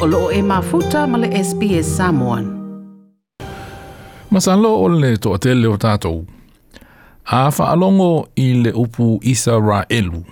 [0.00, 2.56] olo e mafuta male SPS Samoan.
[4.30, 6.24] Masalo o le toa te leo tātou.
[7.24, 10.22] A whaalongo i le upu Isa Raelu.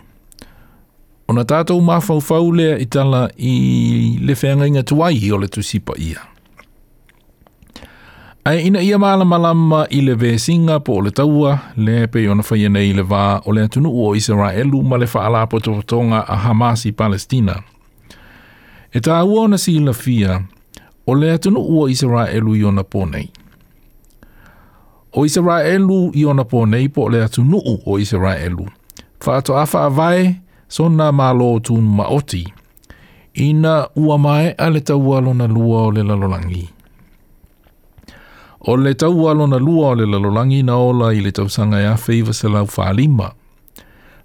[1.29, 3.53] O na tātou mawhauwhau lea i tala i
[4.25, 6.25] le whenga inga tuai o le tusipa ia.
[8.45, 12.43] Ai ina ia mala malama i le vesinga po o le taua, le pe ona
[12.51, 16.93] whai nei le wā o le atunu o Israelu ma le whaalapototonga a Hamas i
[16.93, 17.53] Palestina.
[17.53, 17.69] Palestina.
[18.93, 20.39] E tā ua ona si ila fia,
[21.07, 23.27] o lea tunu ua Israelu i ona pōnei.
[25.13, 28.67] O Israelu i ona pōnei po lea tunu u o Israelu.
[29.21, 30.39] Whāto awha avae,
[30.69, 32.47] so nā mālo o tūnu ma oti.
[33.35, 36.69] Ina ua mai ale tau alona lua o le lalolangi.
[38.61, 41.93] O le tau alo lua o le lalolangi na ola i le tau sanga ia
[41.93, 43.29] e feiva se lau whālima.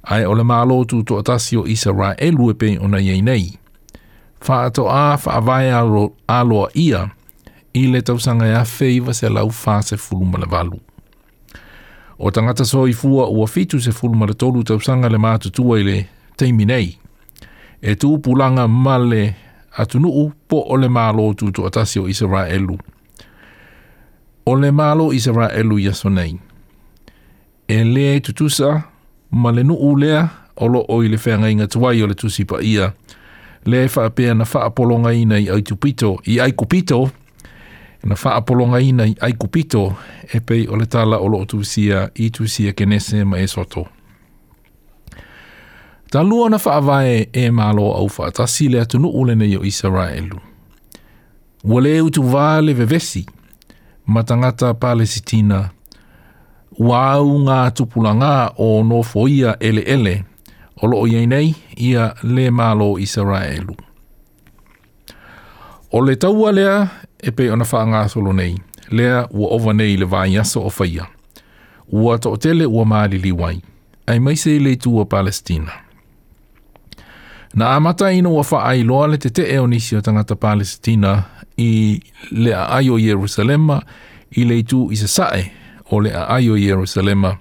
[0.03, 3.22] Ai o le mālo tū tō atasi o Israelu e pe ona iei nei.
[3.44, 3.59] nei
[4.43, 5.69] fa ato a fa avai
[6.27, 7.02] alo ia
[7.80, 10.77] i le tau sanga ia feiva se lau fa se fuluma le valu.
[12.23, 15.80] O tangata so i fua ua fitu se fuluma le tolu tau sanga le mātutua
[15.80, 15.97] i le
[16.38, 16.66] teimi
[17.86, 19.36] E tū pulanga male
[19.77, 22.77] atunuu po o le mālo tū atasi o Israelu.
[24.45, 26.39] O le mālo Israelu ia so nei.
[27.67, 28.83] E le tutusa
[29.31, 32.86] male nuu lea o lo o i le whenga inga tuai o le tusipa ia.
[32.88, 32.94] E
[33.66, 37.09] le fa e pe na fa apolonga ina i aitupito i aikupito
[38.03, 39.95] na fa apolonga ina i aikupito
[40.33, 43.47] e pei o le tala o lo tu sia i tu sia kenese ma e
[43.47, 43.86] soto
[46.11, 49.53] ta lua na fa avae e malo au fa ta sile atu no ule i
[49.53, 50.39] yo israelu
[51.64, 53.25] wale utu vale vevesi
[54.05, 55.70] ma tangata palestina
[56.80, 60.23] wa au nga tupulanga o no foia ele ele
[60.81, 63.77] o loo iei nei ia le mālo Israelu.
[65.91, 66.88] O le taua lea
[67.23, 68.55] e pe ona wha ngā solo nei,
[68.91, 71.05] lea ua owa nei le vāi aso o whaia.
[71.92, 73.59] Ua to tele ua māli liwai,
[74.08, 75.71] ai mai se le tua Palestina.
[77.53, 81.23] Na amata ino ua wha ai loa le te te eo nisi o tangata Palestina
[81.61, 81.99] i
[82.31, 83.81] lea ai o Jerusalema
[84.36, 85.52] i le tu i se sae
[85.92, 87.37] o lea ai o Jerusalema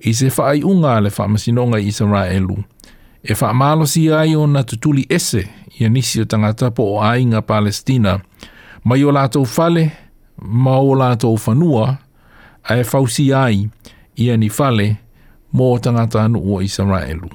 [0.00, 2.56] i se wha e ai unga le wha masinonga i Israelu.
[3.24, 7.00] E wha malo si ai o na tutuli ese i anisi o tangata po o
[7.02, 8.20] ai nga Palestina,
[8.84, 9.90] mai o lātou fale,
[10.42, 11.98] ma o lātou whanua,
[12.64, 13.68] a e whau si ai
[14.16, 14.88] i ani fale
[15.54, 17.28] mō tangata anu o Israelu.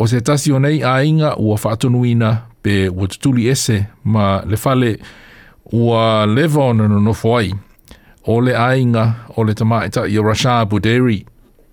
[0.00, 4.94] O se tasi o nei ainga ua whaatunuina pe ua tutuli ese ma le fale
[5.72, 7.52] ua leva o nono nofo ai,
[8.24, 9.14] ainga
[9.56, 11.26] tamaita i Rasha Buderi.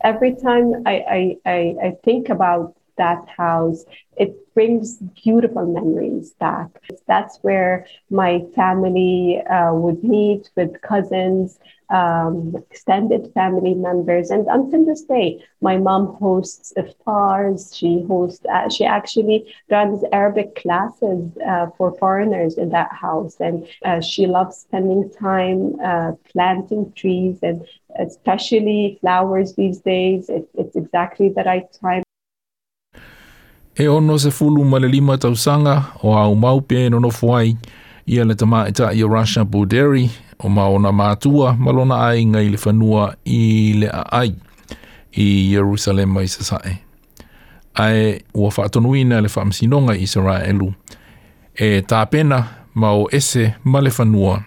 [0.04, 3.84] Every time I, I, I, I think about that house,
[4.18, 6.68] it brings beautiful memories back.
[7.08, 14.30] That's where my family uh, would meet with cousins um, extended family members.
[14.30, 17.76] And until this day, my mom hosts iftars.
[17.76, 18.46] She hosts.
[18.52, 24.28] Uh, she actually runs Arabic classes uh, for foreigners in that house, and uh, she
[24.28, 27.66] loves spending time uh, planting trees and
[28.00, 30.30] especially flowers these days.
[30.30, 32.04] It, it's exactly the right time.
[33.80, 37.58] E ono se fulu malelima tausanga o au maupe e nonofo ai
[38.06, 40.10] ia le tama i Russia Buderi
[40.44, 43.92] o maona mātua malona le whanua i le
[45.12, 45.56] i
[48.36, 49.30] ua whaatonuina le
[50.02, 50.76] i
[51.62, 54.44] e tāpena ma o ese ma le whanua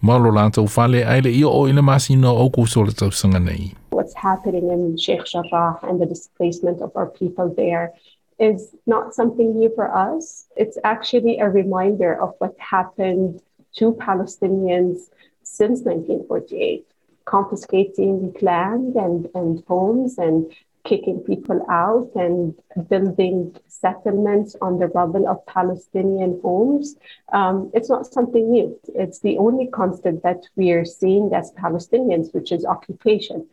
[0.00, 3.74] ma lo lātou whale ai le māsina o kūso le tausanga nei.
[3.90, 7.92] What's happening in Sheikh Jarrah and the displacement of our people there
[8.38, 10.46] is not something new for us.
[10.56, 13.40] It's actually a reminder of what happened
[13.76, 15.08] to Palestinians
[15.44, 16.86] since 1948,
[17.26, 20.50] confiscating land and, and homes and
[20.84, 22.54] kicking people out and
[22.90, 26.96] building settlements on the rubble of Palestinian homes.
[27.32, 28.78] Um, it's not something new.
[28.94, 33.46] It's the only constant that we're seeing as Palestinians, which is occupation.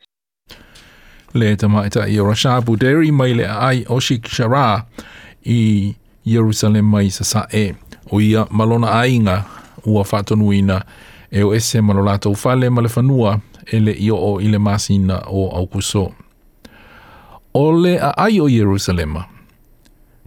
[1.36, 4.86] لتمائتا mai le ميل اي اوشيك شرا
[5.46, 5.96] i
[6.26, 7.72] Jerusalem mai sa sa e
[8.12, 9.46] o ia malona ainga
[9.86, 10.82] ua whātonuina
[11.32, 12.36] e o ese ma lo lātou
[12.70, 13.40] ma le whanua
[13.72, 16.12] e i o o i le o au kuso.
[17.54, 19.26] O le a ai o Jerusalema,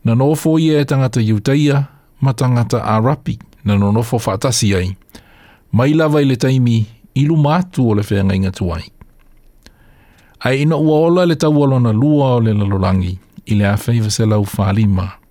[0.04, 1.88] na nofo i e tangata iutaia
[2.20, 4.96] ma tangata a rapi na nonofo whaatasi ai,
[5.72, 8.84] mai lava i le taimi i lumatu o le whenga inga tuai.
[10.40, 14.24] Ai ina ua ola le tau alona lua o le lalolangi i le awhaiva se
[14.26, 15.23] lau whalima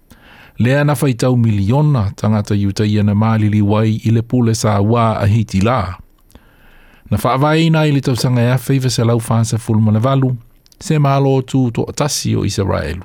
[0.58, 5.18] lea na faitau miliona tangata yuta ia na malili wai i le pule sa wā
[5.20, 5.96] a hiti la.
[7.12, 10.36] Na whaavai na i le tau sanga ea feiva se lau fansa fulma le valu,
[10.80, 13.04] se malo tu to atasi o Israelu.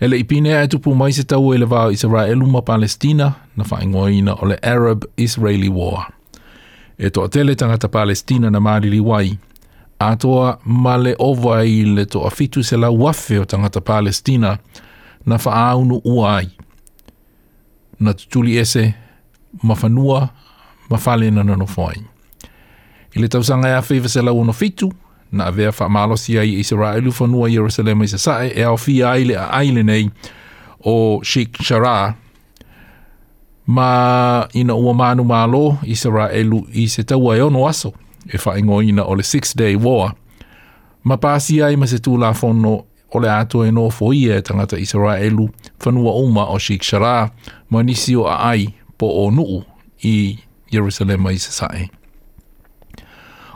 [0.00, 4.32] Ele ipine e tupu mai se tau e le vau Israelu ma Palestina na whaingoina
[4.34, 6.08] o le Arab Israeli War.
[6.98, 9.38] E toa tele tangata Palestina na malili wai,
[9.98, 14.86] a toa male ovai le toa fitu se lau wafe o tangata Palestina, Palestina,
[15.26, 16.48] na whaaunu uai.
[18.00, 18.94] Na tuli ese,
[19.62, 20.28] mawhanua,
[20.90, 22.00] mawhale na nono fwai.
[23.14, 24.92] I le tausanga ea whiwa se lau ono fitu,
[25.32, 28.18] na avea wha malo si ai i se rā ilu whanua i Jerusalem i se
[28.18, 30.10] sae, e au fi aile a aile nei
[30.84, 32.14] o Sheikh Shara,
[33.66, 37.92] ma ina ua manu malo i se rā ilu i se taua e ono aso,
[38.28, 40.14] e wha ingo ina o le Six Day War,
[41.04, 44.40] ma pāsi ai ma se tū la whono o le ato e no fo e
[44.42, 45.48] tangata Israelu
[45.84, 47.30] whanua oma o Sheikh Shara
[47.70, 49.62] mo nisi o a ai po o nuu
[50.06, 50.38] i
[50.70, 51.90] Jerusalem i sasae.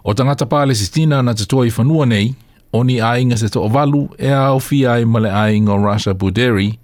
[0.04, 2.34] O tangata Palestina na te toi whanua nei,
[2.72, 6.12] oni ainga se to o valu e a o fi ai male ainga o Russia
[6.14, 6.74] Buderi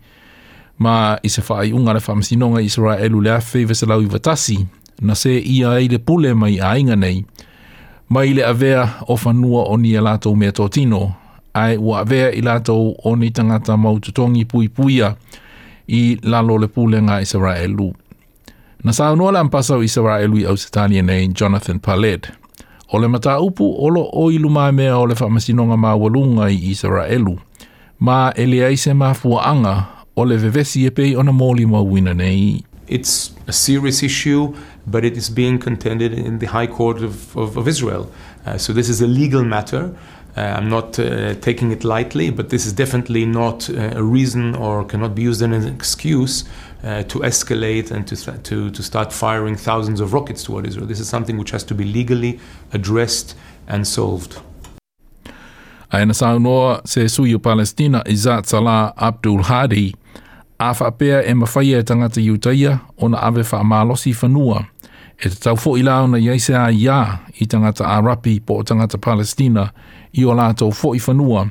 [0.78, 4.58] ma i se whaai unga le whamasinonga Israelu le awhi veselau i watasi
[5.02, 7.24] na se ia ai le pule mai ainga nei
[8.08, 10.00] mai le avea o whanua o ni e
[10.38, 11.16] mea tō tino
[11.54, 11.76] ai
[12.10, 12.62] i
[13.04, 13.76] o ni tangata
[14.48, 15.16] pui puia
[15.88, 16.68] i lalo le
[17.22, 17.92] Israelu.
[18.84, 19.44] Na sa unua la
[19.84, 20.36] Israelu
[20.90, 21.80] i nei Jonathan
[22.92, 25.76] O le mata upu olo o ilu mai mea o le whamasinonga
[26.50, 27.38] i Israelu.
[28.00, 28.90] Ma ele aise
[30.16, 31.64] o le vevesi e pei ona mōli
[32.14, 32.64] nei.
[32.88, 34.52] It's a serious issue,
[34.84, 38.10] but it is being contended in the High Court of, of, of Israel.
[38.44, 39.94] Uh, so this is a legal matter.
[40.36, 44.54] Uh, I'm not uh, taking it lightly, but this is definitely not uh, a reason
[44.54, 46.44] or cannot be used as an excuse
[46.84, 50.86] uh, to escalate and to, th- to, to start firing thousands of rockets toward Israel.
[50.86, 52.38] This is something which has to be legally
[52.72, 53.34] addressed
[53.66, 54.38] and solved.
[55.92, 59.92] Aina noa se suyu Palestina izat Salah Abdul Hadi
[60.60, 64.66] afa pea e mawhaia e tangata iutaia o ave wha malosi fanua
[65.18, 68.98] E te tau fo i lao na iaisea ia i tangata Arapi po o tangata
[69.00, 69.72] Palestina
[70.18, 71.44] i o lātou fo i whanua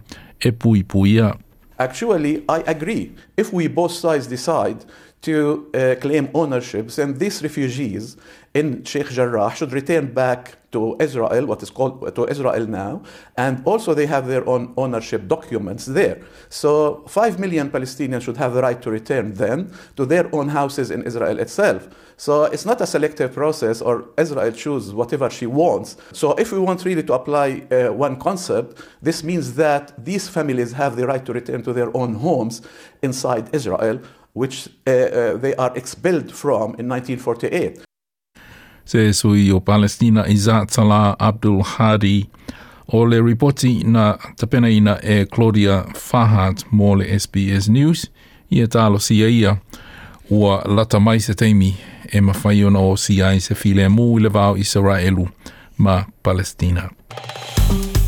[0.43, 1.33] e pui pui a.
[1.79, 3.13] Actually, I agree.
[3.37, 4.83] If we both sides decide
[5.21, 8.15] to uh, claim ownerships, and these refugees
[8.53, 13.01] in Sheikh Jarrah should return back to Israel, what is called to Israel now,
[13.35, 16.21] and also they have their own ownership documents there.
[16.47, 20.89] So, five million Palestinians should have the right to return then to their own houses
[20.89, 21.89] in Israel itself.
[22.17, 25.97] So, it's not a selective process, or Israel chooses whatever she wants.
[26.13, 30.71] So, if we want really to apply uh, one concept, this means that these families
[30.73, 32.61] have the right to return to their own homes
[33.03, 33.99] inside Israel
[34.33, 37.81] which uh, uh, they are expelled from in 1948.
[38.85, 42.29] Se sui o Palestina i za tala Abdul Hadi
[42.93, 48.09] o le ripoti na tapena ina e Claudia Fahad mō le SBS News
[48.51, 49.55] i e talo sia ia
[50.29, 51.75] ua lata mai se teimi
[52.13, 55.27] e mawhai ona o sia i se file mō i le vau Israelu
[55.77, 56.89] ma Palestina.
[57.09, 58.07] Palestina.